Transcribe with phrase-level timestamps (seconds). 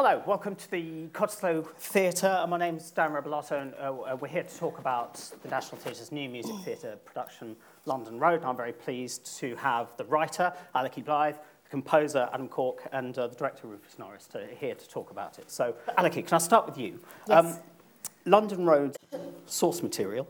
[0.00, 2.46] Hello, welcome to the Cotswold Theatre.
[2.48, 6.12] My name's Dan Rebellato, and uh, uh, we're here to talk about the National Theatre's
[6.12, 8.36] new music theatre production, London Road.
[8.36, 11.00] And I'm very pleased to have the writer, Alec e.
[11.02, 11.34] Blythe,
[11.64, 15.40] the composer, Adam Cork, and uh, the director, Rufus Norris, to, here to talk about
[15.40, 15.50] it.
[15.50, 17.00] So, Alec, can I start with you?
[17.28, 17.56] Yes.
[17.56, 17.58] Um,
[18.24, 18.94] London Road
[19.46, 20.28] source material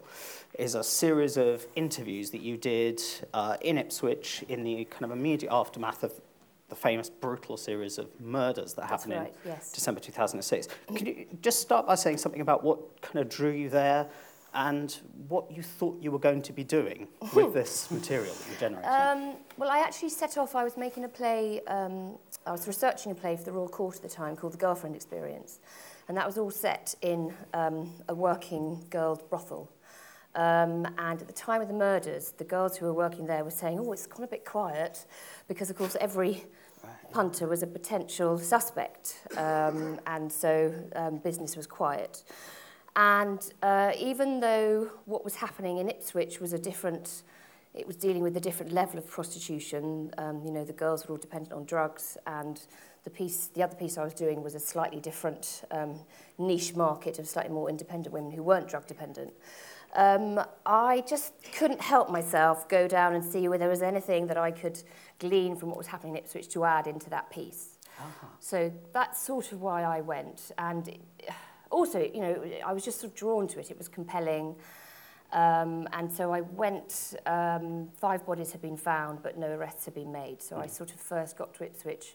[0.59, 3.03] is a series of interviews that you did
[3.35, 6.13] uh, in Ipswich in the kind of immediate aftermath of
[6.69, 9.73] the famous brutal series of murders that happened right, in yes.
[9.73, 10.69] December 2006.
[10.89, 14.07] Could you just start by saying something about what kind of drew you there
[14.55, 18.55] and what you thought you were going to be doing with this material that you
[18.59, 18.91] generated?
[18.91, 23.13] Um, well, I actually set off, I was making a play, um, I was researching
[23.13, 25.61] a play for the Royal Court at the time called The Girlfriend Experience.
[26.09, 29.71] And that was all set in um, a working girls brothel.
[30.35, 33.51] Um, and at the time of the murders, the girls who were working there were
[33.51, 35.05] saying, oh, it's gone a bit quiet,
[35.49, 36.45] because, of course, every
[37.13, 39.21] punter was a potential suspect.
[39.37, 42.23] Um, and so um, business was quiet.
[42.97, 47.23] And uh, even though what was happening in Ipswich was a different,
[47.75, 51.13] it was dealing with a different level of prostitution, um, you know, the girls were
[51.13, 52.61] all dependent on drugs and
[53.05, 56.01] the piece, the other piece I was doing was a slightly different um,
[56.39, 59.33] niche market of slightly more independent women who weren't drug dependent
[59.97, 64.37] um, I just couldn't help myself go down and see whether there was anything that
[64.37, 64.81] I could
[65.19, 67.79] glean from what was happening in Ipswich to add into that piece.
[67.99, 68.27] Uh-huh.
[68.39, 70.53] So that's sort of why I went.
[70.59, 71.01] And it,
[71.71, 73.71] also, you know, I was just sort of drawn to it.
[73.71, 74.55] It was compelling.
[75.33, 79.95] Um, and so I went, um, five bodies had been found, but no arrests had
[79.95, 80.41] been made.
[80.43, 80.63] So mm.
[80.63, 82.15] I sort of first got to Ipswich,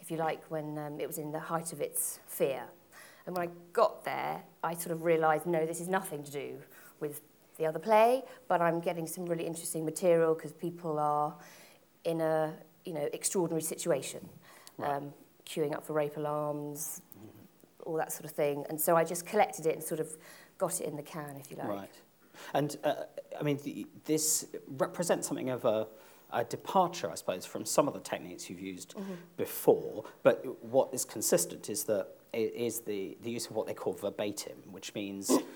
[0.00, 2.64] if you like, when um, it was in the height of its fear.
[3.26, 6.58] And when I got there, I sort of realised, no, this is nothing to do
[7.06, 7.20] with
[7.58, 11.34] the other play, but I'm getting some really interesting material because people are
[12.04, 14.26] in a you know extraordinary situation,
[14.78, 14.90] right.
[14.96, 15.12] um,
[15.46, 17.86] queuing up for rape alarms, mm-hmm.
[17.86, 18.64] all that sort of thing.
[18.68, 20.08] And so I just collected it and sort of
[20.58, 21.68] got it in the can, if you like.
[21.68, 21.90] Right.
[22.54, 22.94] And uh,
[23.38, 25.86] I mean, the, this represents something of a,
[26.32, 29.12] a departure, I suppose, from some of the techniques you've used mm-hmm.
[29.36, 30.04] before.
[30.24, 34.56] But what is consistent is that is the the use of what they call verbatim,
[34.72, 35.30] which means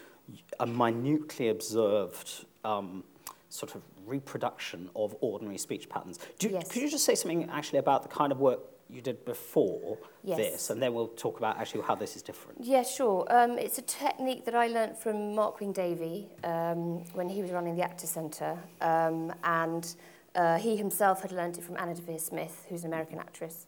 [0.60, 3.04] a minutely observed um,
[3.48, 6.18] sort of reproduction of ordinary speech patterns.
[6.38, 6.70] Do, yes.
[6.70, 10.38] Could you just say something actually about the kind of work you did before yes.
[10.38, 12.58] this, and then we'll talk about actually how this is different.
[12.64, 13.26] Yeah, sure.
[13.28, 17.50] Um, it's a technique that I learned from Mark Wing Davy um, when he was
[17.50, 19.94] running the Actor Centre, um, and
[20.34, 23.66] uh, he himself had learned it from Anna Devere Smith, who's an American actress.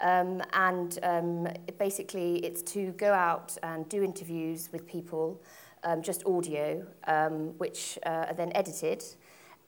[0.00, 5.42] Um, and um, it basically, it's to go out and do interviews with people
[5.84, 9.02] um, just audio, um, which uh, are then edited.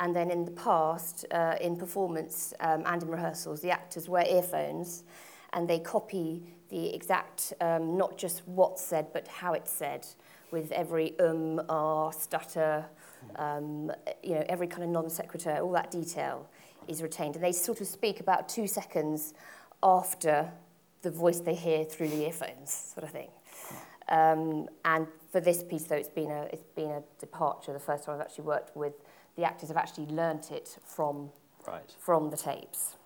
[0.01, 4.27] And then in the past, uh, in performance um, and in rehearsals, the actors wear
[4.27, 5.05] earphones
[5.53, 10.05] and they copy the exact, um, not just what's said, but how it's said,
[10.51, 12.85] with every um, ah, stutter,
[13.37, 13.91] um,
[14.23, 16.49] you know, every kind of non-sequitur, all that detail
[16.89, 17.37] is retained.
[17.37, 19.33] And they sort of speak about two seconds
[19.83, 20.51] after
[21.03, 23.29] the voice they hear through the earphones, sort of thing.
[24.09, 27.73] Um, and for this piece, though, it's been a it's been a departure.
[27.73, 28.95] The first time I've actually worked with
[29.37, 31.31] the actors I've actually learnt it from
[31.67, 31.95] right.
[31.99, 32.97] from the tapes.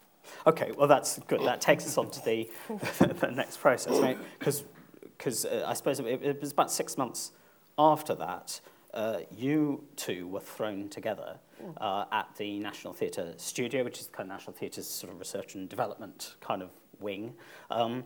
[0.46, 1.40] Okay, well that's good.
[1.44, 2.50] That takes us on to the,
[2.98, 4.18] the next process, right?
[4.38, 7.32] because uh, I suppose it, it was about six months
[7.78, 8.60] after that.
[8.92, 11.72] Uh, you two were thrown together mm.
[11.80, 15.18] uh, at the National Theatre Studio, which is the kind of National Theatre's sort of
[15.20, 17.32] research and development kind of wing.
[17.70, 18.04] Um,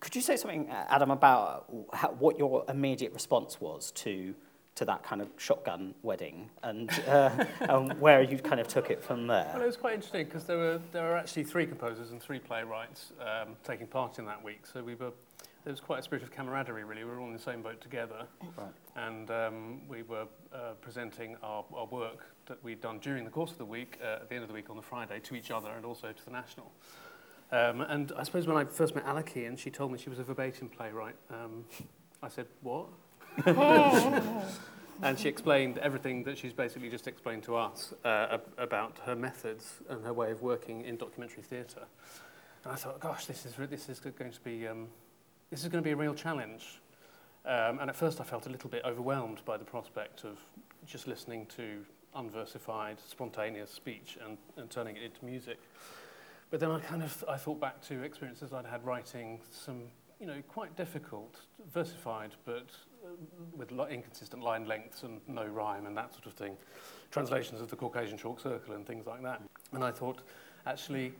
[0.00, 4.34] could you say something, uh, Adam, about uh, how, what your immediate response was to
[4.74, 7.30] to that kind of shotgun wedding, and, uh,
[7.60, 9.48] and where you kind of took it from there?
[9.54, 12.40] Well, it was quite interesting because there were there were actually three composers and three
[12.40, 15.12] playwrights um, taking part in that week, so we were.
[15.62, 17.04] There was quite a spirit of camaraderie, really.
[17.04, 18.26] We were all in the same boat together,
[18.58, 18.66] right.
[18.96, 23.50] and um, we were uh, presenting our, our work that we'd done during the course
[23.50, 25.50] of the week, uh, at the end of the week on the Friday, to each
[25.50, 26.70] other and also to the National.
[27.54, 30.18] Um, and I suppose when I first met Alaki and she told me she was
[30.18, 31.64] a verbatim playwright, um,
[32.20, 32.86] I said, what?
[35.02, 39.74] and she explained everything that she's basically just explained to us uh, about her methods
[39.88, 41.84] and her way of working in documentary theatre.
[42.64, 44.88] And I thought, gosh, this is, this is going to be, um,
[45.50, 46.80] this is going to be a real challenge.
[47.46, 50.38] Um, and at first I felt a little bit overwhelmed by the prospect of
[50.86, 51.84] just listening to
[52.16, 55.58] unversified, spontaneous speech and, and turning it into music.
[56.54, 59.88] But then I kind of I thought back to experiences I'd had writing some
[60.20, 61.40] you know quite difficult,
[61.72, 62.68] versified, but
[63.04, 63.08] uh,
[63.56, 66.56] with inconsistent line lengths and no rhyme and that sort of thing.
[67.10, 69.42] Translations of the Caucasian Chalk Circle and things like that.
[69.72, 70.22] And I thought
[70.64, 71.12] actually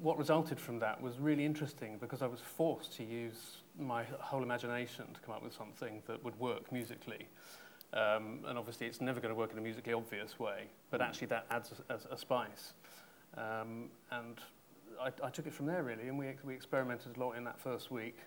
[0.00, 4.44] what resulted from that was really interesting because I was forced to use my whole
[4.44, 7.26] imagination to come up with something that would work musically.
[7.92, 11.08] Um, and obviously it's never going to work in a musically obvious way, but hmm.
[11.08, 12.74] actually that adds a, a, a spice.
[13.36, 14.38] Um, and
[15.00, 17.58] I, I took it from there really, and we, we experimented a lot in that
[17.58, 18.18] first week.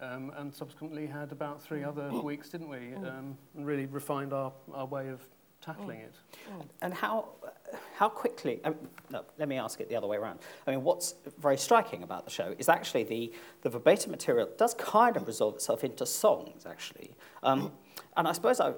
[0.00, 2.78] Um, and subsequently had about three other weeks, didn't we?
[2.78, 2.96] Mm.
[3.18, 5.20] Um, and really refined our, our way of
[5.60, 6.04] tackling mm.
[6.04, 6.14] it.
[6.50, 6.66] And, mm.
[6.82, 7.28] and how,
[7.94, 8.74] how quickly, um,
[9.10, 10.40] no, let me ask it the other way around.
[10.66, 13.32] I mean, what's very striking about the show is actually the,
[13.62, 17.12] the verbatim material does kind of resolve itself into songs, actually.
[17.44, 17.70] Um,
[18.16, 18.72] and I suppose I,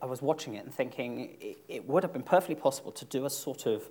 [0.00, 3.26] I was watching it and thinking it, it would have been perfectly possible to do
[3.26, 3.86] a sort of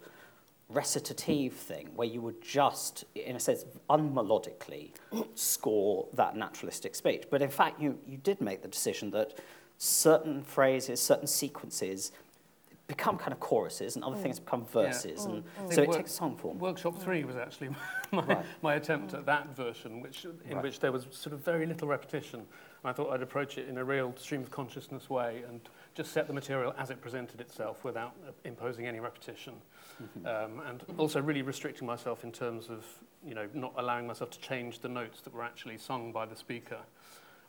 [0.69, 4.91] recitative thing where you would just, in a sense, unmelodically
[5.35, 7.23] score that naturalistic speech.
[7.29, 9.33] But in fact, you, you did make the decision that
[9.79, 12.11] certain phrases, certain sequences
[12.85, 14.21] become kind of choruses and other mm.
[14.21, 15.25] things become verses.
[15.25, 15.33] Yeah.
[15.35, 15.43] Mm.
[15.59, 15.73] And mm.
[15.73, 16.57] So it work, takes song form.
[16.59, 17.27] Workshop three mm.
[17.27, 17.69] was actually
[18.11, 18.45] my, right.
[18.63, 20.63] my attempt at that version, which, in right.
[20.63, 22.43] which there was sort of very little repetition.
[22.85, 25.61] I thought I'd approach it in a real stream of consciousness way and
[25.95, 29.53] just set the material as it presented itself without uh, imposing any repetition.
[30.01, 30.25] Mm-hmm.
[30.59, 32.85] Um, and also really restricting myself in terms of,
[33.25, 36.35] you know, not allowing myself to change the notes that were actually sung by the
[36.35, 36.77] speaker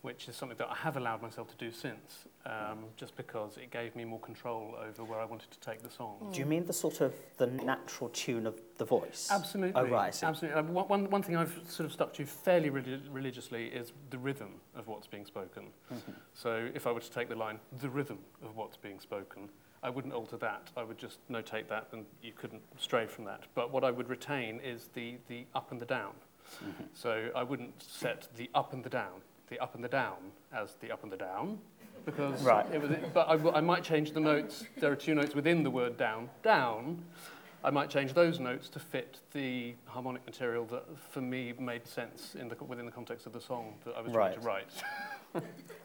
[0.02, 3.70] which is something that I have allowed myself to do since, um, just because it
[3.70, 6.16] gave me more control over where I wanted to take the song.
[6.24, 6.32] Mm.
[6.32, 9.28] Do you mean the sort of the natural tune of the voice?
[9.30, 9.78] Absolutely.
[9.78, 10.16] Oh, right.
[10.22, 10.58] Absolutely.
[10.58, 14.54] Um, one, one thing I've sort of stuck to fairly relig religiously is the rhythm
[14.74, 15.64] of what's being spoken.
[15.92, 16.12] Mm-hmm.
[16.34, 19.50] So if I were to take the line, the rhythm of what's being spoken,
[19.82, 20.70] I wouldn't alter that.
[20.78, 23.44] I would just notate that and you couldn't stray from that.
[23.54, 26.12] But what I would retain is the, the up and the down.
[26.56, 26.84] Mm-hmm.
[26.94, 29.20] So I wouldn't set the up and the down
[29.50, 31.58] the up and the down as the up and the down
[32.06, 32.64] because right.
[32.72, 34.64] it was, but I, I might change the notes.
[34.78, 37.02] There are two notes within the word down, down.
[37.62, 42.34] I might change those notes to fit the harmonic material that for me made sense
[42.36, 44.30] in the, within the context of the song that I was right.
[44.32, 44.68] trying to write.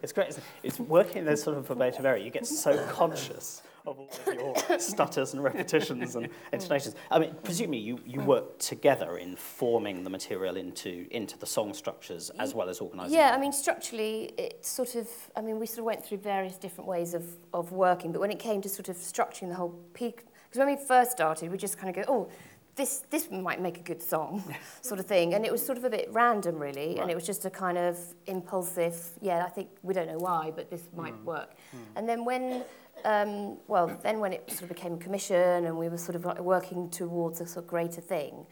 [0.01, 0.27] it's great.
[0.29, 2.23] It's, it's working in those sort of verbatim area.
[2.23, 4.09] You get so conscious of all
[4.55, 6.95] of your stutters and repetitions and intonations.
[7.11, 11.73] I mean, presumably you, you work together in forming the material into into the song
[11.73, 13.13] structures as well as organising.
[13.13, 13.39] Yeah, them.
[13.39, 15.07] I mean, structurally, it sort of.
[15.35, 18.31] I mean, we sort of went through various different ways of of working, but when
[18.31, 20.23] it came to sort of structuring the whole peak.
[20.49, 22.29] Because when we first started, we just kind of go, oh,
[22.75, 24.43] this, this might make a good song
[24.81, 25.33] sort of thing.
[25.33, 26.89] And it was sort of a bit random, really.
[26.93, 26.99] Right.
[26.99, 30.51] And it was just a kind of impulsive, yeah, I think, we don't know why,
[30.55, 31.23] but this might mm.
[31.23, 31.51] work.
[31.75, 31.79] Mm.
[31.95, 32.63] And then when,
[33.05, 36.25] um, well, then when it sort of became a commission and we were sort of
[36.39, 38.45] working towards a sort of greater thing,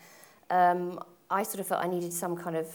[0.50, 1.00] um,
[1.30, 2.68] I sort of felt I needed some kind of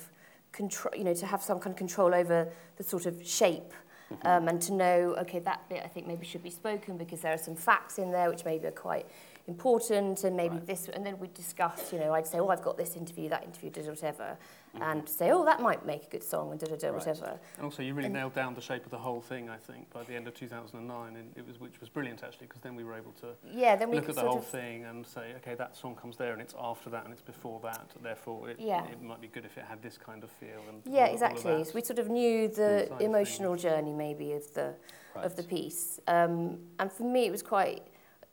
[0.52, 3.72] control, you know, to have some kind of control over the sort of shape
[4.10, 4.40] Mm -hmm.
[4.42, 7.32] um, and to know, okay, that bit I think maybe should be spoken because there
[7.32, 9.04] are some facts in there which maybe are quite
[9.48, 10.66] important and maybe right.
[10.66, 13.44] this and then we'd discuss you know I'd say oh I've got this interview that
[13.44, 14.36] interview did whatever
[14.76, 14.82] mm-hmm.
[14.82, 16.92] and say oh that might make a good song and did right.
[16.92, 19.56] whatever and also you really and nailed down the shape of the whole thing I
[19.56, 22.76] think by the end of 2009 and it was which was brilliant actually because then
[22.76, 25.54] we were able to yeah then we look at the whole thing and say okay
[25.54, 28.84] that song comes there and it's after that and it's before that therefore it, yeah.
[28.84, 31.52] it might be good if it had this kind of feel and yeah all, exactly
[31.54, 34.74] all so we sort of knew the emotional journey maybe of the
[35.16, 35.24] right.
[35.24, 37.80] of the piece um, and for me it was quite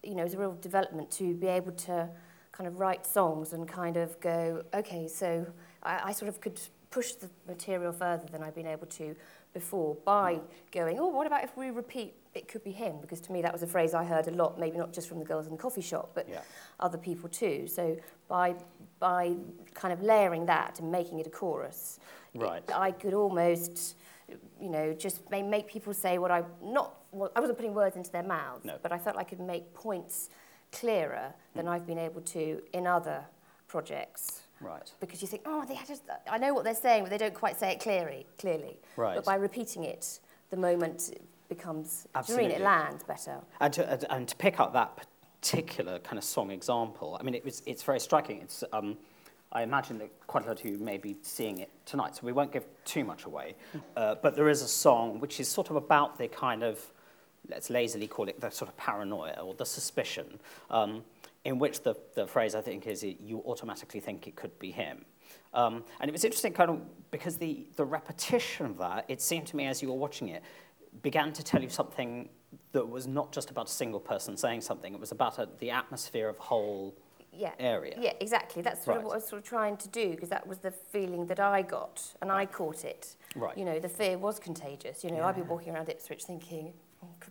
[0.06, 2.08] you know, it was a real development to be able to
[2.52, 5.46] kind of write songs and kind of go, okay, so
[5.84, 9.16] I, I sort of could push the material further than I've been able to
[9.54, 10.40] before by hmm.
[10.72, 12.96] going, oh, what about if we repeat it could be him?
[13.02, 15.20] Because to me that was a phrase I heard a lot, maybe not just from
[15.20, 16.42] the girls in the coffee shop, but yeah.
[16.80, 17.66] other people too.
[17.68, 17.98] So
[18.30, 18.54] by,
[19.00, 19.34] by
[19.74, 22.00] kind of layering that and making it a chorus,
[22.36, 22.64] right.
[22.68, 23.96] it, I could almost,
[24.62, 27.96] you know, just make make people say what I, not well, I wasn't putting words
[27.96, 28.76] into their mouths, no.
[28.82, 30.30] but I felt like I could make points
[30.72, 31.70] clearer than mm.
[31.70, 33.24] I've been able to in other
[33.68, 34.42] projects.
[34.62, 34.92] Right.
[35.00, 37.58] Because you think, oh, they just, I know what they're saying, but they don't quite
[37.60, 38.26] say it clearly.
[38.38, 38.78] Clearly.
[38.98, 39.16] Right.
[39.16, 40.20] But by repeating it,
[40.50, 41.18] the moment
[41.50, 42.50] becomes, Absolutely.
[42.50, 43.38] Mean, it lands better.
[43.62, 45.04] And to, and to pick up that
[45.42, 48.42] particular kind of song example, I mean, it was, it's very striking.
[48.42, 48.98] It's, um,
[49.52, 52.32] I imagine that quite a lot of you may be seeing it tonight, so we
[52.34, 53.56] won't give too much away.
[53.76, 53.82] Mm.
[53.96, 56.84] Uh, but there is a song which is sort of about the kind of
[57.50, 61.04] let's lazily call it the sort of paranoia or the suspicion, um,
[61.44, 65.06] in which the, the phrase I think is you automatically think it could be him.
[65.54, 69.48] Um, and it was interesting kind of because the, the repetition of that, it seemed
[69.48, 70.44] to me as you were watching it,
[71.02, 72.30] began to tell you something
[72.72, 75.70] that was not just about a single person saying something, it was about a, the
[75.72, 76.96] atmosphere of whole
[77.32, 77.52] yeah.
[77.60, 77.96] area.
[78.00, 78.62] Yeah, exactly.
[78.62, 79.00] That's sort right.
[79.00, 81.40] of what I was sort of trying to do because that was the feeling that
[81.40, 82.42] I got and right.
[82.42, 83.16] I caught it.
[83.36, 83.58] Right.
[83.58, 85.04] You know, the fear was contagious.
[85.04, 85.28] You know, yeah.
[85.28, 86.74] I'd be walking around Ipswich thinking,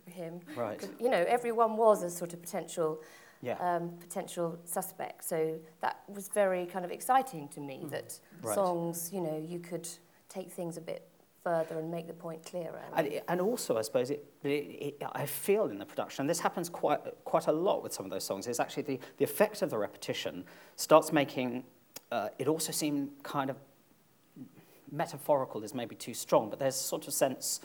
[0.09, 0.39] him.
[0.55, 0.87] Right.
[0.99, 2.99] You know, everyone was a sort of potential
[3.41, 3.55] yeah.
[3.59, 5.23] um, potential suspect.
[5.25, 7.91] So that was very kind of exciting to me mm.
[7.91, 8.55] that right.
[8.55, 9.87] songs, you know, you could
[10.29, 11.07] take things a bit
[11.43, 12.81] further and make the point clearer.
[12.95, 16.39] And, and also, I suppose, it, it, it, I feel in the production, and this
[16.39, 19.61] happens quite, quite a lot with some of those songs, is actually the, the effect
[19.61, 20.43] of the repetition
[20.75, 21.63] starts making
[22.11, 23.57] uh, it also seem kind of
[24.91, 27.59] metaphorical is maybe too strong, but there's sort of sense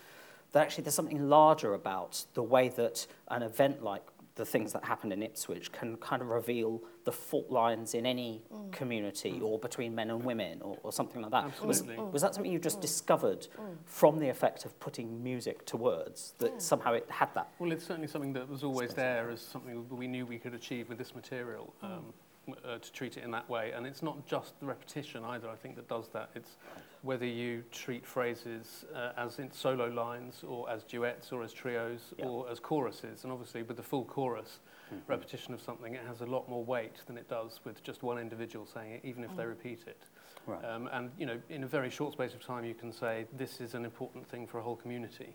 [0.53, 4.03] that actually there's something larger about the way that an event like
[4.37, 8.43] the things that happen in Ipswich can kind of reveal the fault lines in any
[8.53, 8.73] mm.
[8.73, 9.43] community mm.
[9.43, 11.45] or between men and women or, or something like that.
[11.45, 11.69] Absolutely.
[11.97, 12.13] Was, mm.
[12.13, 12.83] was that something you just mm.
[12.83, 13.45] discovered mm.
[13.65, 13.75] mm.
[13.85, 16.61] from the effect of putting music to words that mm.
[16.61, 17.49] somehow it had that?
[17.59, 20.89] Well, it's certainly something that was always there as something we knew we could achieve
[20.89, 21.75] with this material.
[21.85, 21.87] Mm.
[21.99, 22.05] Um,
[22.49, 23.73] uh, to treat it in that way.
[23.73, 26.31] And it's not just the repetition either, I think, that does that.
[26.35, 26.57] It's
[27.03, 32.01] whether you treat phrases uh, as in solo lines or as duets or as trios
[32.19, 32.27] yeah.
[32.27, 33.25] or as choruses.
[33.25, 34.97] And obviously, with the full chorus, mm-hmm.
[35.07, 38.19] repetition of something, it has a lot more weight than it does with just one
[38.19, 39.37] individual saying it, even if mm.
[39.37, 40.03] they repeat it.
[40.47, 40.65] Right.
[40.65, 43.61] Um, and, you know, in a very short space of time, you can say, this
[43.61, 45.35] is an important thing for a whole community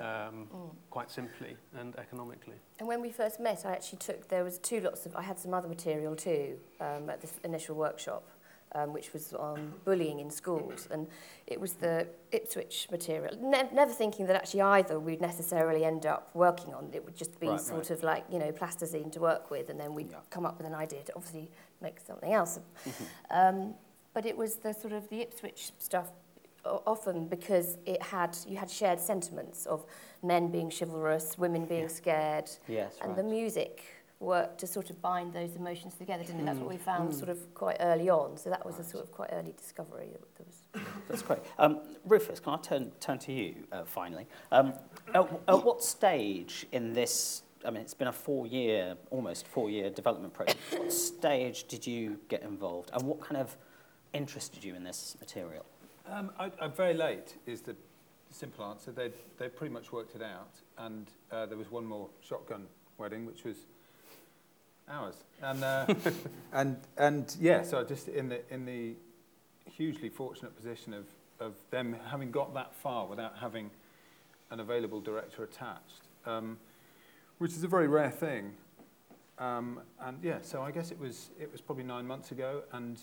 [0.00, 0.06] um,
[0.54, 0.70] mm.
[0.90, 2.56] quite simply and economically.
[2.78, 5.38] And when we first met, I actually took, there was two lots of, I had
[5.38, 8.24] some other material too um, at this initial workshop,
[8.74, 10.88] um, which was on bullying in schools.
[10.90, 11.06] And
[11.46, 16.30] it was the Ipswich material, ne never thinking that actually either we'd necessarily end up
[16.34, 16.90] working on.
[16.92, 17.90] It would just be right, sort right.
[17.90, 19.70] of like, you know, plasticine to work with.
[19.70, 20.18] And then we'd yeah.
[20.30, 21.50] come up with an idea to obviously
[21.80, 22.58] make something else.
[22.88, 23.04] Mm-hmm.
[23.30, 23.74] um,
[24.14, 26.08] but it was the sort of the Ipswich stuff
[26.86, 29.84] often because it had you had shared sentiments of
[30.22, 31.88] men being chivalrous, women being yeah.
[31.88, 33.16] scared, yes, and right.
[33.18, 33.82] the music
[34.18, 36.42] worked to sort of bind those emotions together, didn't mm.
[36.42, 36.46] it?
[36.46, 36.80] That's what we mm.
[36.80, 37.18] found mm.
[37.18, 38.38] sort of quite early on.
[38.38, 38.84] So that was right.
[38.84, 40.08] a sort of quite early discovery.
[40.12, 40.46] That there
[40.84, 41.04] was.
[41.08, 41.40] That's great.
[41.58, 44.26] Um, Rufus, can I turn turn to you uh, finally?
[44.52, 44.72] Um,
[45.14, 47.42] at, at what stage in this?
[47.64, 50.58] I mean, it's been a four-year, almost four-year development project.
[50.76, 53.56] what stage did you get involved, and what kind of
[54.12, 55.64] interested you in this material?
[56.12, 57.74] Um, I, I'm very late is the
[58.30, 58.92] simple answer.
[58.92, 60.50] They'd, they'd pretty much worked it out.
[60.78, 62.66] And uh, there was one more shotgun
[62.98, 63.56] wedding, which was
[64.88, 65.16] ours.
[65.42, 65.92] And, uh,
[66.52, 68.94] and, and yeah, so just in the, in the
[69.68, 71.06] hugely fortunate position of,
[71.40, 73.70] of them having got that far without having
[74.50, 76.56] an available director attached, um,
[77.38, 78.52] which is a very rare thing.
[79.38, 82.96] Um, and yeah, so I guess it was, it was probably nine months ago and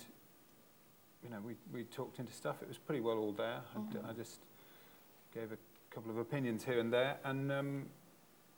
[1.23, 2.61] you know, we, we talked into stuff.
[2.61, 3.61] It was pretty well all there.
[3.73, 4.09] I, mm -hmm.
[4.09, 4.39] I just
[5.33, 5.57] gave a
[5.89, 7.87] couple of opinions here and there, and um,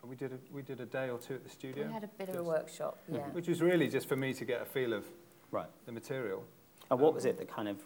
[0.04, 1.88] we did a, we did a day or two at the studio.
[1.88, 3.18] We had a bit just, of a workshop, yeah.
[3.18, 3.34] Mm -hmm.
[3.36, 5.04] Which was really just for me to get a feel of
[5.52, 6.44] right the material.
[6.90, 7.78] And what um, was it that kind of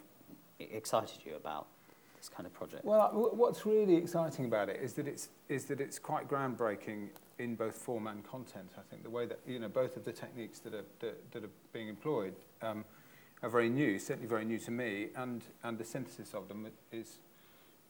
[0.58, 1.66] e, excited you about
[2.16, 2.84] this kind of project?
[2.84, 3.10] Well,
[3.42, 7.74] what's really exciting about it is that it's is that it's quite groundbreaking in both
[7.76, 8.70] form and content.
[8.72, 11.42] I think the way that you know both of the techniques that are that, that
[11.42, 12.34] are being employed.
[12.62, 12.84] Um,
[13.42, 17.16] are very new, certainly very new to me, and, and the synthesis of them is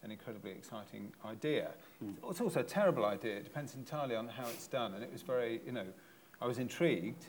[0.02, 1.70] an incredibly exciting idea.
[2.04, 2.14] Mm.
[2.30, 3.36] It's also a terrible idea.
[3.38, 4.94] It depends entirely on how it's done.
[4.94, 5.84] And it was very, you know,
[6.40, 7.26] I was intrigued,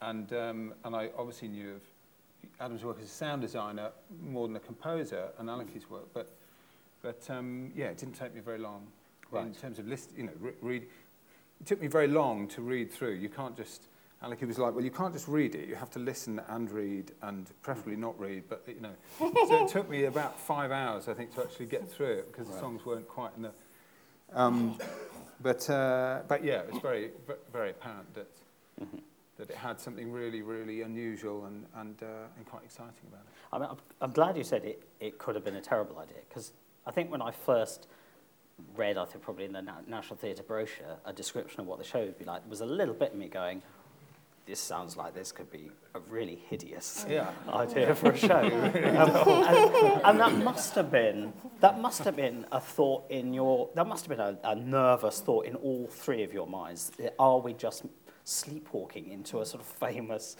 [0.00, 1.82] and, um, and I obviously knew of
[2.58, 3.90] Adam's work as a sound designer
[4.24, 5.54] more than a composer and hmm.
[5.60, 6.28] Aleki's work, but,
[7.02, 8.88] but um, yeah, it didn't take me very long
[9.30, 9.46] right.
[9.46, 10.82] in terms of list, you know, re read.
[11.60, 13.12] It took me very long to read through.
[13.12, 13.82] You can't just
[14.24, 15.68] Alecky was like, well, you can't just read it.
[15.68, 18.44] You have to listen and read and preferably not read.
[18.48, 21.90] But, you know, so it took me about five hours, I think, to actually get
[21.90, 22.54] through it because right.
[22.54, 23.50] the songs weren't quite in the...
[24.32, 24.78] Um,
[25.42, 27.10] but, uh, but yeah, it was very,
[27.52, 28.30] very apparent that,
[28.80, 28.98] mm-hmm.
[29.38, 33.32] that it had something really, really unusual and, and, uh, and quite exciting about it.
[33.52, 36.18] I mean, I'm, I'm glad you said it, it could have been a terrible idea
[36.28, 36.52] because
[36.86, 37.88] I think when I first
[38.76, 41.84] read, I think probably in the Na National Theatre brochure, a description of what the
[41.84, 43.62] show would be like, there was a little bit of me going,
[44.46, 47.30] this sounds like this could be a really hideous yeah.
[47.50, 48.38] idea for a show.
[48.40, 53.70] um, and, and, that must have been that must have been a thought in your
[53.74, 56.90] that must have been a, a nervous thought in all three of your minds.
[57.18, 57.84] Are we just
[58.24, 60.36] sleepwalking into a sort of famous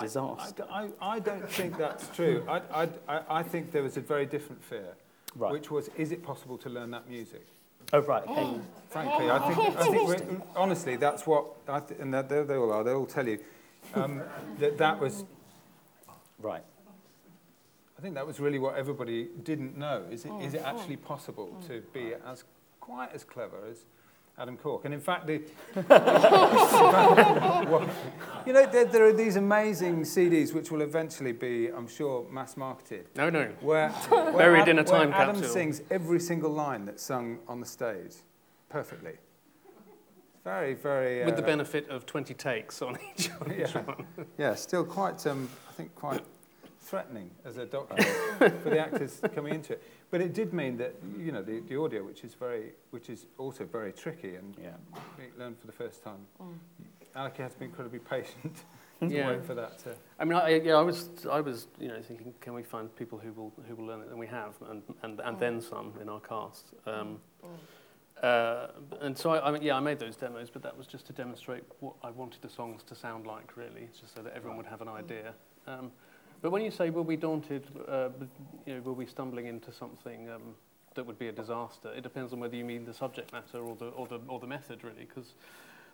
[0.00, 0.66] disaster?
[0.70, 2.44] I, I, I, I don't think that's true.
[2.48, 4.94] I, I, I think there was a very different fear,
[5.36, 5.52] right.
[5.52, 7.46] which was is it possible to learn that music?
[7.92, 8.34] Oh, right, okay.
[8.36, 8.60] Oh.
[8.88, 12.72] Frankly, I think, I think honestly, that's what, I th and that, they, they all
[12.72, 13.38] are, they all tell you,
[13.94, 14.20] um,
[14.58, 15.24] that that was,
[16.40, 16.62] right.
[17.98, 20.04] I think that was really what everybody didn't know.
[20.10, 20.78] Is it, oh, is it oh, oh.
[20.78, 22.20] actually possible oh, to be right.
[22.26, 22.44] as
[22.80, 23.86] quite as clever as
[24.38, 24.84] Adam Cork.
[24.84, 25.34] And in fact, the
[28.46, 32.56] you know, there, there, are these amazing CDs which will eventually be, I'm sure, mass
[32.56, 33.06] marketed.
[33.14, 33.50] No, no.
[33.60, 35.52] Where, where Buried in a time where Adam capsule.
[35.52, 38.14] sings every single line that's sung on the stage
[38.70, 39.14] perfectly.
[40.44, 41.22] Very, very.
[41.22, 43.66] Uh, With the benefit of 20 takes on each, on yeah.
[43.82, 44.06] one.
[44.38, 46.22] Yeah, still quite, um, I think, quite
[46.80, 49.82] threatening as a doctor for the actors coming into it.
[50.12, 53.24] But it did mean that you know the, the audio, which is very, which is
[53.38, 54.68] also very tricky, and yeah.
[55.38, 56.26] learned for the first time.
[56.40, 56.52] Mm.
[57.16, 58.56] Alec has to be incredibly patient
[59.00, 59.28] to yeah.
[59.28, 59.78] wait for that.
[59.84, 62.62] To uh, I mean, I, yeah, I was, I was, you know, thinking, can we
[62.62, 65.40] find people who will, who will learn it, and we have, and and, and oh.
[65.40, 65.68] then mm.
[65.68, 66.66] some in our cast.
[66.86, 66.98] Mm.
[67.00, 68.26] Um, oh.
[68.26, 68.66] Uh,
[69.00, 71.14] and so I, I mean, yeah, I made those demos, but that was just to
[71.14, 74.66] demonstrate what I wanted the songs to sound like, really, just so that everyone would
[74.66, 75.32] have an idea.
[75.66, 75.90] Um,
[76.42, 78.08] But when you say, will we daunted, uh,
[78.66, 80.42] you know, will we stumbling into something um,
[80.96, 83.76] that would be a disaster, it depends on whether you mean the subject matter or
[83.76, 85.34] the, or the, or the method, really, because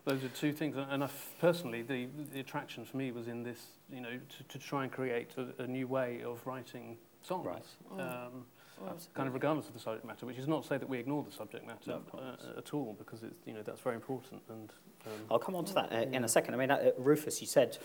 [0.06, 0.74] those are two things.
[0.76, 3.62] And I personally, the, the attraction for me was in this,
[3.92, 7.46] you know, to, to try and create a, a new way of writing songs.
[7.46, 7.64] Right.
[8.00, 8.00] Mm.
[8.26, 8.32] Um,
[9.12, 11.24] kind of regardless of the subject matter, which is not to say that we ignore
[11.24, 14.40] the subject matter no, uh, at all, because it's, you know, that's very important.
[14.48, 14.72] And
[15.06, 16.54] um, I'll come on to that uh, in a second.
[16.54, 17.76] I mean, uh, Rufus, you said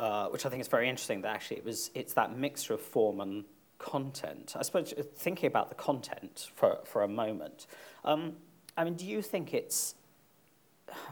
[0.00, 2.80] uh, which I think is very interesting that actually it was, it's that mixture of
[2.80, 3.44] form and
[3.78, 4.54] content.
[4.58, 7.66] I suppose uh, thinking about the content for, for a moment,
[8.04, 8.32] um,
[8.78, 9.94] I mean, do you think it's,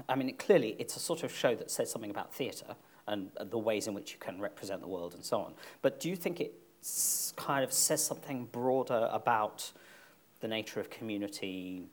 [0.09, 2.75] I mean, it, clearly it's a sort of show that says something about theatre
[3.07, 5.52] and, and the ways in which you can represent the world and so on.
[5.83, 6.54] But do you think it
[7.37, 9.71] kind of says something broader about
[10.40, 11.85] the nature of community,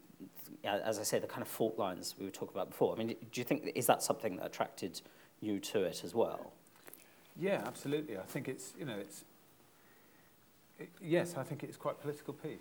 [0.64, 2.94] as I say, the kind of fault lines we were talking about before?
[2.94, 5.02] I mean, do you think, is that something that attracted
[5.42, 6.54] you to it as well?
[7.40, 8.18] Yeah, absolutely.
[8.18, 9.26] I think it's, you know, it's,
[10.80, 12.60] it, yes, I think it's quite political piece.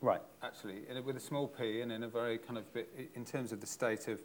[0.00, 0.20] Right.
[0.42, 3.52] Actually, a, with a small p and in a very kind of bit, in terms
[3.52, 4.18] of the state of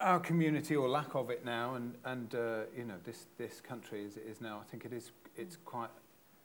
[0.00, 4.04] our community or lack of it now, and, and uh, you know, this, this country
[4.06, 5.90] as it is now, I think it is, it's quite,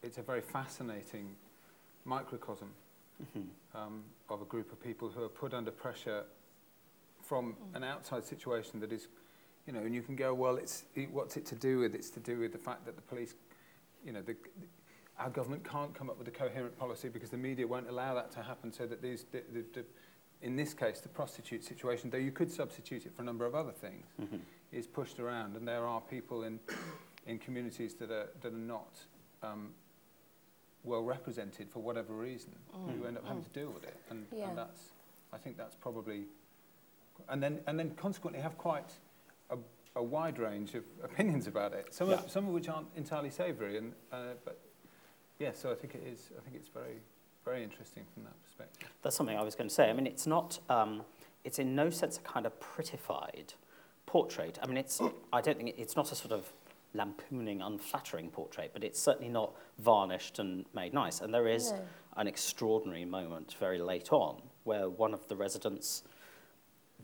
[0.03, 1.35] it's a very fascinating
[2.05, 2.67] microcosm
[3.21, 3.47] mm -hmm.
[3.77, 6.25] um, of a group of people who are put under pressure
[7.21, 7.75] from mm.
[7.75, 9.09] an outside situation that is
[9.67, 11.93] you know, and you can go, well, it's, it, what's it to do with?
[11.93, 13.35] It's to do with the fact that the police,
[14.03, 14.65] you know, the, the,
[15.19, 18.31] our government can't come up with a coherent policy because the media won't allow that
[18.31, 19.85] to happen so that these, the, the, the,
[20.41, 23.55] in this case, the prostitute situation, though you could substitute it for a number of
[23.55, 24.39] other things, mm -hmm.
[24.77, 25.55] is pushed around.
[25.57, 26.59] And there are people in,
[27.31, 29.07] in communities that are, that are not
[29.43, 29.73] um,
[30.83, 32.91] well represented for whatever reason mm.
[32.97, 33.53] who end up having mm.
[33.53, 33.95] to deal with it.
[34.09, 34.47] And, yeah.
[34.49, 34.81] and that's,
[35.35, 36.27] I think that's probably...
[37.25, 38.93] And then, and then consequently have quite
[39.49, 39.57] a,
[39.95, 42.17] a wide range of opinions about it, some, yeah.
[42.17, 43.77] of, some of which aren't entirely savoury.
[43.77, 44.59] And uh, but
[45.39, 46.29] yeah, so I think it is.
[46.37, 46.97] I think it's very
[47.45, 48.89] very interesting from that perspective.
[49.03, 49.89] That's something I was going to say.
[49.89, 50.59] I mean, it's not.
[50.69, 51.03] Um,
[51.43, 53.53] it's in no sense a kind of prettified
[54.05, 54.59] portrait.
[54.61, 55.01] I mean, it's.
[55.33, 56.51] I don't think it, it's not a sort of
[56.93, 61.21] lampooning, unflattering portrait, but it's certainly not varnished and made nice.
[61.21, 61.81] And there is yeah.
[62.17, 66.03] an extraordinary moment very late on where one of the residents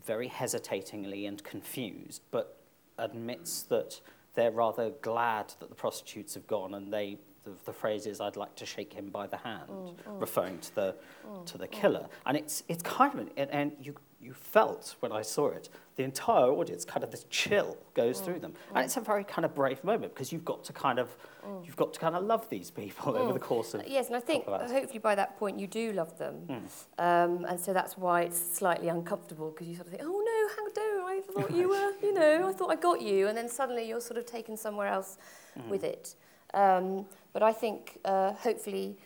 [0.04, 2.58] very hesitatingly and confused, but
[2.98, 4.00] admits that
[4.34, 8.36] they're rather glad that the prostitutes have gone and they the, the phrase is I'd
[8.36, 10.20] like to shake him by the hand mm, mm.
[10.20, 10.94] referring to the
[11.28, 11.80] mm, to the mm, mm.
[11.80, 12.08] killer mm.
[12.24, 15.68] and it's it's kind of an, and, and you you felt when I saw it
[15.96, 18.24] the entire audience kind of the chill goes mm.
[18.24, 18.74] through them mm.
[18.76, 21.08] and it's a very kind of brave moment because you've got to kind of
[21.46, 21.64] mm.
[21.64, 23.42] you've got to kind of love these people over the mm.
[23.42, 26.38] course of uh, yes and i think hopefully by that point you do love them
[26.48, 26.56] mm.
[26.98, 30.48] um, and so that's why it's slightly uncomfortable because you sort of think oh no
[30.56, 33.48] how do i thought you were you know i thought i got you and then
[33.48, 35.16] suddenly you're sort of taken somewhere else
[35.58, 35.66] mm.
[35.68, 36.16] with it
[36.54, 38.96] um, but i think uh, hopefully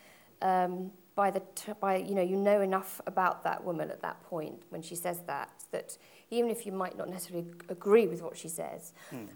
[0.40, 1.42] um, by the
[1.80, 5.20] by you know you know enough about that woman at that point when she says
[5.26, 5.98] that that
[6.30, 9.26] even if you might not necessarily agree with what she says, mm.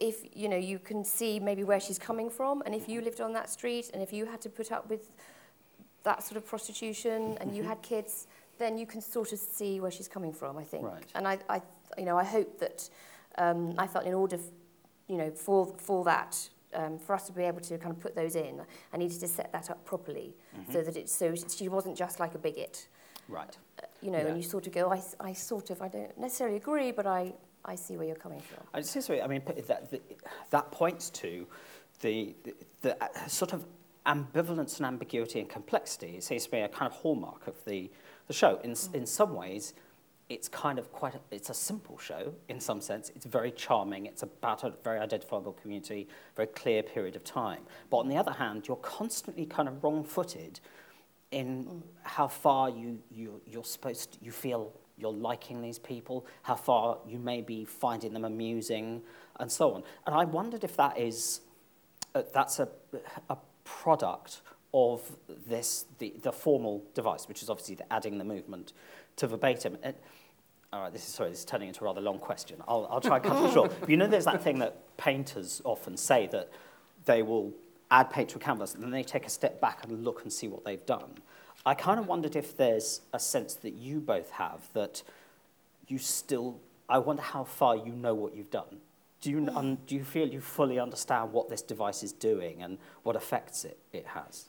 [0.00, 3.04] if you know you can see maybe where she's coming from, and if you hmm.
[3.06, 5.10] lived on that street, and if you had to put up with
[6.02, 7.68] that sort of prostitution, and you mm-hmm.
[7.70, 8.26] had kids,
[8.58, 10.56] then you can sort of see where she's coming from.
[10.58, 11.04] I think, right.
[11.14, 11.62] and I, I,
[11.96, 12.90] you know, I hope that
[13.36, 14.38] um, I felt in order,
[15.06, 16.36] you know, for for that
[16.74, 18.60] um, for us to be able to kind of put those in,
[18.92, 20.72] I needed to set that up properly mm -hmm.
[20.72, 22.88] so that it so she wasn't just like a bigot.
[23.28, 23.58] Right
[24.00, 24.26] you know, yeah.
[24.26, 27.32] and you sort of go, I, I sort of, I don't necessarily agree, but I,
[27.64, 28.62] I see where you're coming from.
[28.72, 29.92] I just I mean, that,
[30.50, 31.46] that points to
[32.00, 33.64] the, the, the uh, sort of
[34.06, 36.14] ambivalence and ambiguity and complexity.
[36.16, 37.90] It seems to be a kind of hallmark of the,
[38.28, 38.58] the show.
[38.62, 38.94] In, mm.
[38.94, 39.74] in some ways,
[40.28, 43.10] it's kind of quite, a, it's a simple show in some sense.
[43.16, 44.06] It's very charming.
[44.06, 46.06] It's about a very identifiable community,
[46.36, 47.62] very clear period of time.
[47.90, 50.60] But on the other hand, you're constantly kind of wrong-footed
[51.30, 51.82] in mm.
[52.02, 56.98] how far you, you, you're supposed to, you feel you're liking these people, how far
[57.06, 59.02] you may be finding them amusing,
[59.38, 59.82] and so on.
[60.06, 61.40] And I wondered if that is,
[62.14, 62.68] uh, that's a,
[63.30, 64.40] a product
[64.74, 65.00] of
[65.46, 68.72] this, the, the formal device, which is obviously the adding the movement
[69.16, 69.78] to verbatim.
[69.82, 69.96] And, uh,
[70.70, 72.60] all right, this is, sorry, this is turning into a rather long question.
[72.66, 73.72] I'll, I'll try and cut it short.
[73.80, 76.50] But you know, there's that thing that painters often say that
[77.06, 77.54] they will
[77.90, 80.32] add paint to a canvas, and then they take a step back and look and
[80.32, 81.14] see what they've done.
[81.64, 85.02] I kind of wondered if there's a sense that you both have that
[85.88, 88.78] you still, I wonder how far you know what you've done.
[89.20, 92.78] Do you, um, do you feel you fully understand what this device is doing and
[93.02, 94.44] what effects it, it has?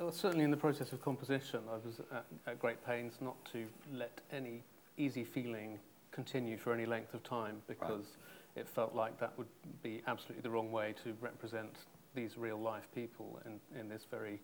[0.00, 3.64] Well, certainly in the process of composition, I was at, at great pains not to
[3.94, 4.62] let any
[4.98, 5.78] easy feeling
[6.10, 8.62] continue for any length of time because right.
[8.62, 9.46] it felt like that would
[9.82, 11.70] be absolutely the wrong way to represent
[12.16, 14.40] these real life people in, in this very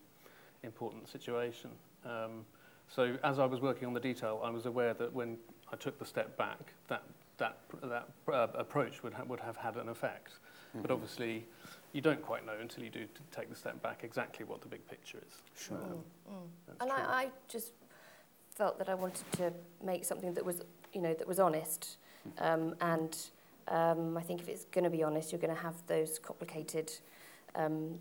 [0.63, 1.71] important situation.
[2.05, 2.45] Um,
[2.87, 5.37] so as I was working on the detail, I was aware that when
[5.71, 7.03] I took the step back, that
[7.37, 10.29] that that uh, approach would ha would have had an effect.
[10.33, 10.81] Mm-hmm.
[10.83, 11.45] But obviously,
[11.91, 14.87] you don't quite know until you do take the step back exactly what the big
[14.87, 15.33] picture is.
[15.61, 15.77] Sure.
[15.77, 15.83] Um,
[16.31, 16.73] mm, mm.
[16.81, 17.71] And I, I just
[18.55, 19.51] felt that I wanted to
[19.83, 20.61] make something that was
[20.93, 21.97] you know that was honest,
[22.39, 22.43] mm.
[22.45, 23.17] um, and
[23.69, 26.91] um, I think if it's going to be honest, you're going to have those complicated
[27.55, 27.95] um,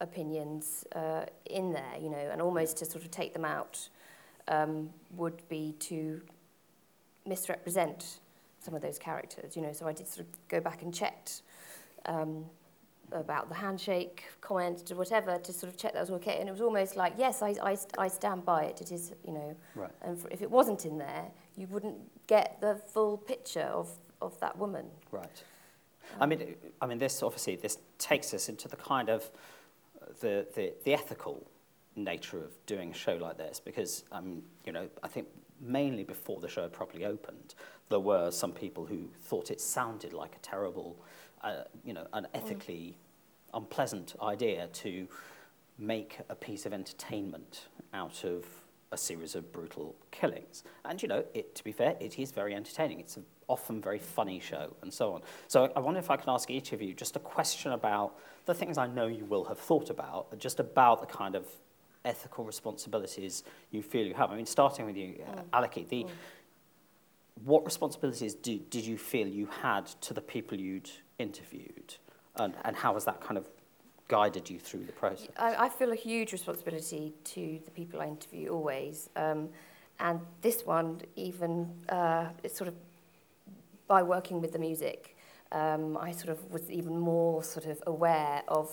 [0.00, 3.88] opinions uh, in there, you know, and almost to sort of take them out
[4.48, 6.20] um, would be to
[7.26, 8.18] misrepresent
[8.60, 9.72] some of those characters, you know.
[9.72, 11.42] So I did sort of go back and checked
[12.06, 12.44] um,
[13.12, 16.38] about the handshake comment or whatever to sort of check that was okay.
[16.40, 18.80] And it was almost like, yes, I, I, I stand by it.
[18.80, 19.90] It is, you know, right.
[20.02, 24.38] and for, if it wasn't in there, you wouldn't get the full picture of, of
[24.40, 24.86] that woman.
[25.12, 25.42] Right.
[26.20, 29.30] I mean, I mean, this obviously this takes us into the kind of
[30.02, 31.44] uh, the the, the ethical
[31.96, 35.28] nature of doing a show like this because um, you know I think
[35.60, 37.54] mainly before the show properly opened,
[37.88, 40.96] there were some people who thought it sounded like a terrible,
[41.42, 42.28] uh, you know, an mm.
[42.36, 42.96] ethically
[43.52, 43.58] mm.
[43.58, 45.06] unpleasant idea to
[45.78, 48.44] make a piece of entertainment out of
[48.94, 50.62] a series of brutal killings.
[50.86, 53.00] And, you know, it, to be fair, it is very entertaining.
[53.00, 55.20] It's an often very funny show and so on.
[55.48, 58.14] So I wonder if I can ask each of you just a question about
[58.46, 61.46] the things I know you will have thought about, just about the kind of
[62.06, 64.30] ethical responsibilities you feel you have.
[64.30, 65.44] I mean, starting with you, uh, mm.
[65.52, 66.10] Aleki, the, mm.
[67.44, 71.96] what responsibilities do, did you feel you had to the people you'd interviewed?
[72.36, 73.48] And, and how has that kind of
[74.16, 75.28] guided you through the process?
[75.36, 79.10] I, I feel a huge responsibility to the people I interview always.
[79.16, 79.48] Um,
[79.98, 81.52] and this one, even,
[81.88, 82.74] uh, it's sort of
[83.88, 85.00] by working with the music,
[85.50, 88.66] um, I sort of was even more sort of aware of,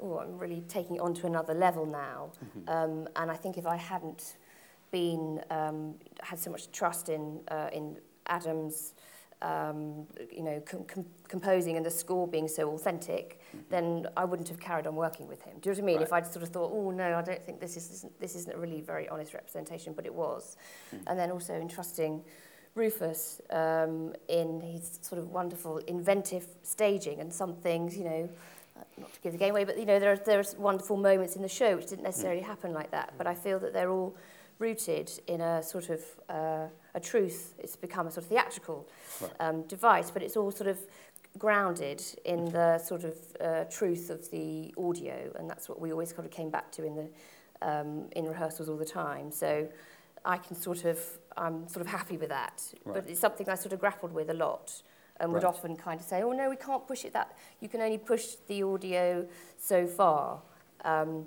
[0.00, 2.18] oh, I'm really taking it on to another level now.
[2.26, 2.64] Mm-hmm.
[2.74, 4.36] Um, and I think if I hadn't
[4.90, 7.96] been, um, had so much trust in, uh, in
[8.28, 8.92] Adam's
[9.44, 13.70] um, you know, com com composing and the score being so authentic, mm -hmm.
[13.70, 13.84] then
[14.16, 15.54] I wouldn't have carried on working with him.
[15.60, 15.98] Do you know what I mean?
[15.98, 16.12] Right.
[16.12, 18.54] If I'd sort of thought, oh no, I don't think this is isn't, this isn't
[18.56, 20.56] a really very honest representation, but it was.
[20.92, 21.00] Mm.
[21.08, 22.24] And then also entrusting
[22.76, 28.22] Rufus um, in his sort of wonderful inventive staging and some things, you know,
[28.76, 31.34] uh, not to give the game away, but you know, there are, there's wonderful moments
[31.36, 32.48] in the show which didn't necessarily mm.
[32.52, 33.08] happen like that.
[33.10, 33.16] Mm.
[33.18, 34.12] But I feel that they're all
[34.58, 37.54] rooted in a sort of uh, a truth.
[37.58, 38.88] It's become a sort of theatrical
[39.20, 39.32] right.
[39.40, 40.78] um, device, but it's all sort of
[41.38, 42.52] grounded in mm-hmm.
[42.52, 46.30] the sort of uh, truth of the audio, and that's what we always kind of
[46.30, 47.08] came back to in the
[47.62, 49.30] um, in rehearsals all the time.
[49.30, 49.68] So
[50.24, 50.98] I can sort of
[51.36, 52.94] I'm sort of happy with that, right.
[52.94, 54.82] but it's something I sort of grappled with a lot.
[55.20, 55.54] and would right.
[55.54, 58.24] often kind of say, oh no, we can't push it that, you can only push
[58.48, 59.26] the audio
[59.58, 60.42] so far.
[60.84, 61.26] Um,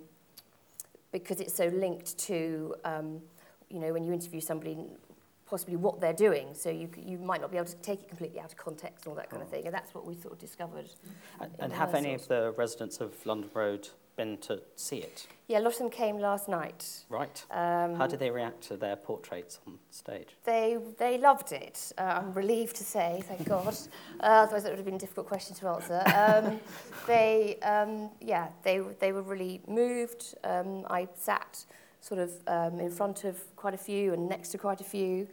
[1.19, 3.21] because it's so linked to, um,
[3.69, 4.77] you know, when you interview somebody,
[5.45, 6.47] possibly what they're doing.
[6.53, 9.11] So you, you might not be able to take it completely out of context and
[9.11, 9.45] all that kind oh.
[9.45, 9.65] of thing.
[9.65, 10.89] And that's what we sort of discovered.
[11.39, 15.27] And, and have any of the residents of London Road been to see it?
[15.47, 17.05] Yeah, a lot of them came last night.
[17.07, 17.45] Right.
[17.51, 20.35] Um, How did they react to their portraits on stage?
[20.43, 21.93] They they loved it.
[21.97, 23.77] Uh, I'm relieved to say, thank God.
[24.19, 26.01] Uh, otherwise, it would have been a difficult question to answer.
[26.23, 26.59] Um,
[27.05, 30.33] they um, yeah, they they were really moved.
[30.43, 31.63] Um, I sat
[32.01, 35.27] sort of um, in front of quite a few and next to quite a few,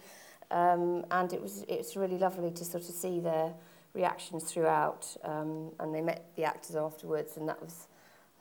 [0.51, 3.55] um, and it was it was really lovely to sort of see their
[3.95, 5.17] reactions throughout.
[5.25, 7.89] Um, and they met the actors afterwards, and that was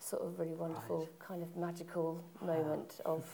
[0.04, 1.20] sort of really wonderful right.
[1.20, 2.46] kind of magical ah.
[2.46, 3.14] moment wow.
[3.14, 3.26] of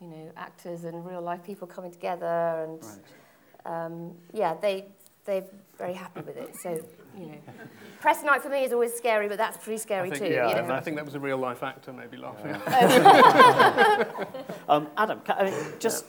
[0.00, 2.26] you know actors and real life people coming together
[2.66, 3.84] and right.
[3.86, 4.86] um, yeah they
[5.26, 5.44] they're
[5.76, 6.70] very happy with it so
[7.18, 7.38] you know
[8.00, 10.54] press night for me is always scary but that's pretty scary think, too yeah, you
[10.54, 10.62] know?
[10.64, 14.24] and I think that was a real life actor maybe laughing yeah.
[14.68, 16.06] um, Adam can, I mean, just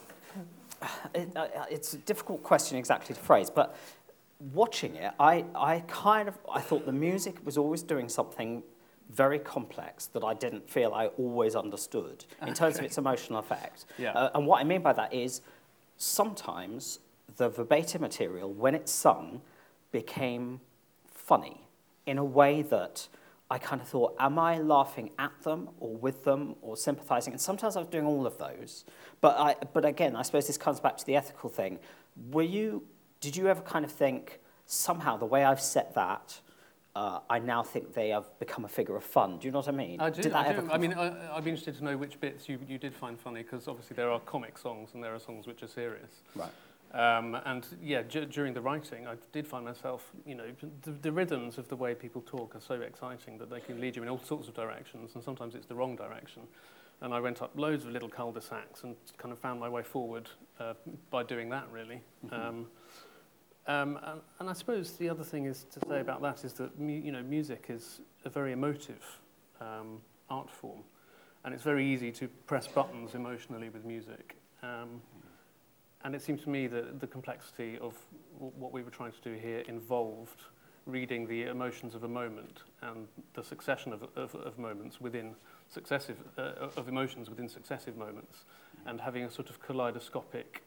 [1.16, 3.76] it, uh, uh, it's a difficult question exactly to phrase but
[4.54, 8.64] watching it I I kind of I thought the music was always doing something
[9.10, 12.54] very complex that I didn't feel I always understood in okay.
[12.54, 13.86] terms of its emotional effect.
[13.98, 14.12] Yeah.
[14.14, 15.42] Uh, and what I mean by that is
[15.98, 17.00] sometimes
[17.38, 19.42] the verbatim material, when it's sung,
[19.92, 20.60] became
[21.14, 21.68] funny
[22.06, 23.08] in a way that
[23.50, 27.34] I kind of thought, am I laughing at them or with them or sympathizing?
[27.34, 28.84] And sometimes I was doing all of those.
[29.22, 31.80] But, I, but again, I suppose this comes back to the ethical thing.
[32.32, 32.84] Were you,
[33.22, 34.40] did you ever kind of think,
[34.70, 36.42] somehow the way I've set that
[36.98, 39.38] uh, I now think they have become a figure of fun.
[39.38, 40.02] Do you know what I mean?
[40.02, 40.24] I do.
[40.24, 40.58] Did that I, do.
[40.58, 43.20] Ever I mean, I, I'd be interested to know which bits you, you did find
[43.20, 46.10] funny, because obviously there are comic songs and there are songs which are serious.
[46.36, 46.50] Right.
[46.94, 50.46] Um, and yeah, during the writing, I did find myself, you know,
[50.82, 53.96] the, the rhythms of the way people talk are so exciting that they can lead
[53.96, 56.42] you in all sorts of directions, and sometimes it's the wrong direction.
[57.02, 60.32] And I went up loads of little cul-de-sacs and kind of found my way forward
[60.60, 60.74] uh,
[61.12, 62.02] by doing that, really.
[62.26, 62.48] Mm -hmm.
[62.48, 62.66] um,
[63.68, 66.80] Um, and, and I suppose the other thing is to say about that is that
[66.80, 69.04] mu you know music is a very emotive
[69.60, 70.00] um,
[70.30, 70.80] art form,
[71.44, 74.38] and it's very easy to press buttons emotionally with music.
[74.64, 75.02] Um,
[76.04, 77.94] and it seems to me that the complexity of
[78.38, 80.42] what we were trying to do here involved
[80.86, 85.36] reading the emotions of a moment and the succession of, of, of moments within
[85.68, 88.46] successive uh, of emotions within successive moments,
[88.86, 90.64] and having a sort of kaleidoscopic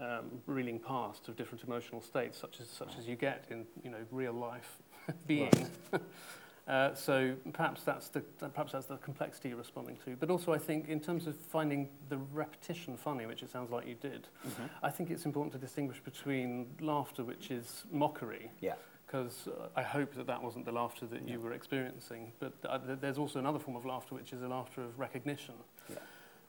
[0.00, 3.90] um, reeling past of different emotional states, such as such as you get in you
[3.90, 4.78] know real life
[5.26, 5.50] being.
[5.92, 6.02] Right.
[6.68, 10.16] uh, so perhaps that's the perhaps that's the complexity you're responding to.
[10.18, 13.86] But also, I think in terms of finding the repetition funny, which it sounds like
[13.86, 14.64] you did, mm-hmm.
[14.82, 18.50] I think it's important to distinguish between laughter, which is mockery.
[18.60, 18.74] Yeah.
[19.06, 21.34] Because uh, I hope that that wasn't the laughter that yeah.
[21.34, 22.32] you were experiencing.
[22.40, 25.54] But uh, there's also another form of laughter, which is a laughter of recognition.
[25.90, 25.96] Yeah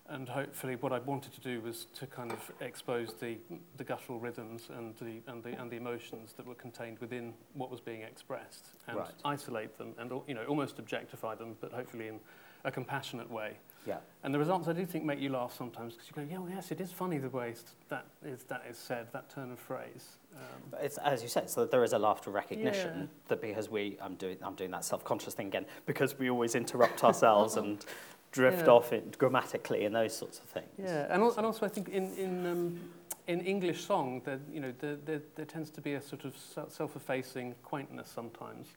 [0.10, 3.38] and hopefully what I wanted to do was to kind of expose the,
[3.78, 7.72] the guttural rhythms and the, and, the, and the emotions that were contained within what
[7.72, 9.12] was being expressed and right.
[9.24, 12.20] isolate them and you know, almost objectify them, but hopefully in
[12.66, 13.54] a compassionate way.
[13.86, 13.98] Yeah.
[14.24, 16.50] And the results, I do think, make you laugh sometimes because you go, yeah, well,
[16.54, 17.54] yes, it is funny the way
[17.90, 20.18] that is, that is said, that turn of phrase.
[20.34, 23.06] Um, it's, as you said, so there is a laughter recognition yeah.
[23.28, 27.04] that because we, I'm doing, I'm doing that self-conscious thing again, because we always interrupt
[27.04, 27.86] ourselves and
[28.34, 28.72] drift yeah.
[28.74, 30.66] off it grammatically and those sorts of things.
[30.78, 32.80] Yeah, and, al and also I think in, in, um,
[33.28, 36.36] in English song, there, you know, there, there, there tends to be a sort of
[36.70, 38.68] self-effacing quaintness sometimes.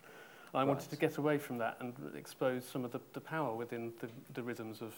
[0.55, 0.69] I right.
[0.69, 4.09] wanted to get away from that and expose some of the, the power within the,
[4.35, 4.93] the rhythms of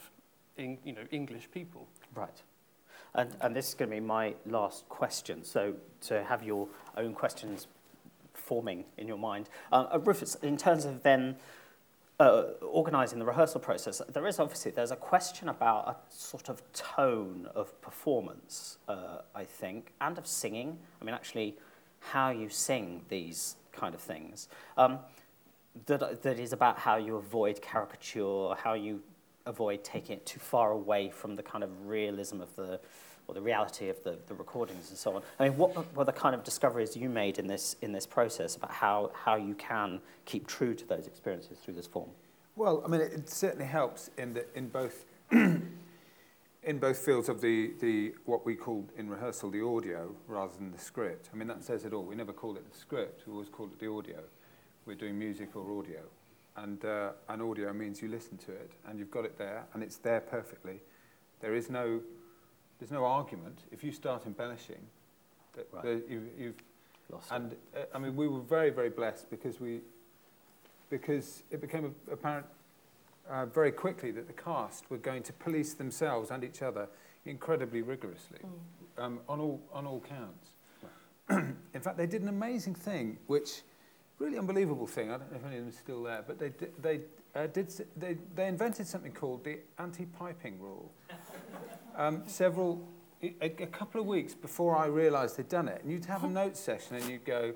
[0.56, 1.86] in, you know, English people.
[2.14, 2.42] Right.
[3.14, 5.44] And, and this is going to be my last question.
[5.44, 5.74] So
[6.06, 7.68] to have your own questions
[8.34, 9.48] forming in your mind.
[9.72, 11.36] Uh, uh Rufus, in terms of then
[12.20, 16.60] uh, organising the rehearsal process, there is obviously there's a question about a sort of
[16.72, 20.78] tone of performance, uh, I think, and of singing.
[21.00, 21.56] I mean, actually,
[22.00, 24.48] how you sing these kind of things.
[24.76, 24.98] Um,
[25.86, 29.00] that, that is about how you avoid caricature, how you
[29.46, 32.80] avoid taking it too far away from the kind of realism of the
[33.28, 35.22] or the reality of the, the recordings and so on.
[35.38, 38.56] I mean, what were the kind of discoveries you made in this, in this process
[38.56, 42.08] about how, how you can keep true to those experiences through this form?
[42.56, 47.40] Well, I mean, it, it certainly helps in, the, in both in both fields of
[47.40, 51.28] the, the what we called in rehearsal the audio rather than the script.
[51.32, 52.02] I mean, that says it all.
[52.04, 53.26] We never call it the script.
[53.26, 54.18] We always call it the audio.
[54.86, 56.00] We're doing music or audio.
[56.56, 59.82] And, uh, and audio means you listen to it and you've got it there and
[59.82, 60.80] it's there perfectly.
[61.40, 62.00] There is no
[62.78, 63.60] there's no argument.
[63.70, 64.80] If you start embellishing,
[65.54, 65.82] that, right.
[65.84, 66.54] the, you, you've
[67.10, 69.80] Lost and uh, I mean, we were very, very blessed because we,
[70.90, 72.44] because it became apparent
[73.30, 76.86] uh, very quickly that the cast were going to police themselves and each other
[77.24, 79.02] incredibly rigorously mm.
[79.02, 80.50] um, on all on all counts.
[81.30, 81.46] Right.
[81.74, 83.62] In fact, they did an amazing thing, which
[84.18, 85.08] really unbelievable thing.
[85.10, 87.00] I don't know if any of them are still there, but they they
[87.34, 90.92] uh, did they they invented something called the anti-piping rule.
[91.98, 92.88] um, several,
[93.22, 95.82] a, a couple of weeks before I realised they'd done it.
[95.82, 97.52] And you'd have a note session and you'd go,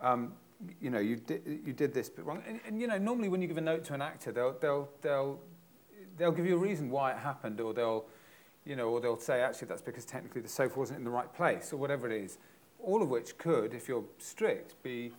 [0.00, 0.32] um,
[0.80, 2.42] you know, you did, you did this bit wrong.
[2.48, 4.88] And, and, you know, normally when you give a note to an actor, they'll, they'll,
[5.02, 5.40] they'll,
[6.16, 8.06] they'll give you a reason why it happened or they'll,
[8.64, 11.34] you know, or they'll say, actually, that's because technically the sofa wasn't in the right
[11.34, 12.38] place or whatever it is.
[12.78, 15.10] All of which could, if you're strict, be,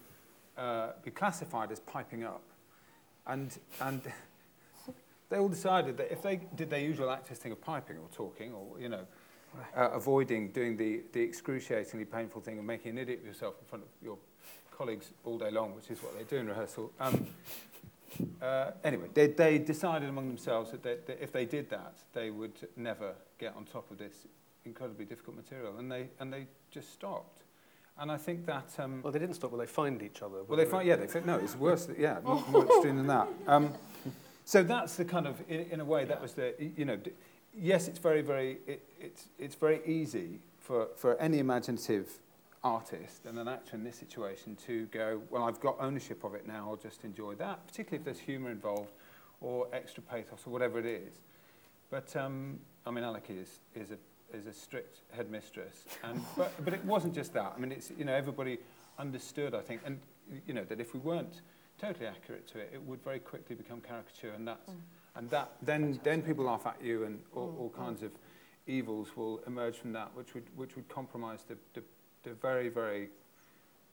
[0.57, 2.41] uh, be classified as piping up.
[3.27, 4.01] And, and
[5.35, 8.53] they all decided that if they did their usual actors thing of piping or talking
[8.53, 9.01] or, you know,
[9.57, 9.83] right.
[9.87, 13.67] uh, avoiding doing the, the excruciatingly painful thing of making an idiot of yourself in
[13.67, 14.17] front of your
[14.77, 16.89] colleagues all day long, which is what they do in rehearsal.
[17.01, 17.27] Um,
[18.41, 22.29] uh, anyway, they, they decided among themselves that, they, that if they did that, they
[22.29, 24.25] would never get on top of this
[24.63, 27.43] incredibly difficult material, and they, and they just stopped.
[27.99, 28.69] And I think that...
[28.79, 30.43] Um, well, they didn't stop, well, they find each other.
[30.47, 33.27] Well, they find, yeah, they, no, it's worse, yeah, more, more extreme than that.
[33.47, 33.73] Um,
[34.45, 36.07] So that's the kind of, in, in a way, yeah.
[36.09, 36.99] that was the, you know,
[37.53, 42.07] yes, it's very, very, it, it's, it's very easy for, for any imaginative
[42.63, 46.47] artist and an actor in this situation to go, well, I've got ownership of it
[46.47, 48.91] now, I'll just enjoy that, particularly if there's humour involved
[49.41, 51.13] or extra pathos or whatever it is.
[51.89, 55.85] But, um, I mean, Alec is, is, a, is a strict headmistress.
[56.03, 57.53] And, but, but it wasn't just that.
[57.55, 58.59] I mean, it's, you know, everybody
[58.99, 59.99] understood, I think, and,
[60.47, 61.41] you know, that if we weren't
[61.79, 64.77] totally accurate to it, it would very quickly become caricature, and that's mm.
[65.15, 67.59] and that then then people laugh at you, and all, mm.
[67.59, 67.75] all mm.
[67.77, 68.05] kinds mm.
[68.07, 68.11] of
[68.67, 71.83] evils will emerge from that, which would which would compromise the the,
[72.23, 73.09] the very very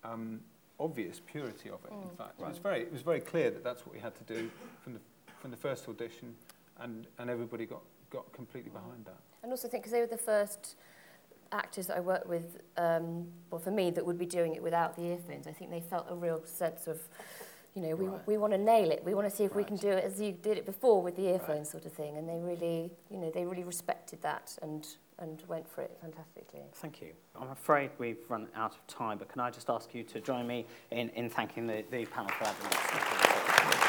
[0.04, 0.40] um,
[0.78, 1.92] obvious purity of it.
[1.92, 2.10] Mm.
[2.10, 2.46] In fact, right.
[2.46, 4.50] it was very it was very clear that that's what we had to do
[4.82, 5.00] from the
[5.40, 6.34] from the first audition,
[6.80, 8.74] and and everybody got got completely mm.
[8.74, 9.18] behind that.
[9.42, 10.76] And also think because they were the first
[11.50, 14.96] actors that I worked with, um, well, for me, that would be doing it without
[14.96, 15.46] the earphones.
[15.46, 16.98] I think they felt a real sense of
[17.74, 18.20] You know, we, right.
[18.26, 19.02] we want to nail it.
[19.04, 19.58] We want to see if right.
[19.58, 21.66] we can do it as you did it before with the earphone right.
[21.66, 22.16] sort of thing.
[22.16, 24.86] And they really, you know, they really respected that and,
[25.18, 26.60] and went for it fantastically.
[26.74, 27.08] Thank you.
[27.40, 30.46] I'm afraid we've run out of time, but can I just ask you to join
[30.46, 33.81] me in, in thanking the, the panel for having us.